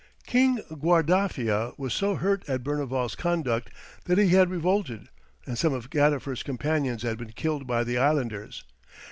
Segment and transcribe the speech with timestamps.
[0.25, 3.69] King Guardafia was so hurt at Berneval's conduct
[4.05, 5.09] that he had revolted,
[5.45, 8.63] and some of Gadifer's companions had been killed by the islanders.